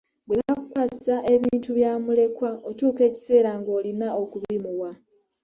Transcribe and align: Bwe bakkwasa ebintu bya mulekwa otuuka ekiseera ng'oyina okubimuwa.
Bwe 0.27 0.37
bakkwasa 0.47 1.15
ebintu 1.33 1.69
bya 1.77 1.91
mulekwa 2.03 2.49
otuuka 2.69 3.01
ekiseera 3.09 3.51
ng'oyina 3.59 4.07
okubimuwa. 4.23 4.89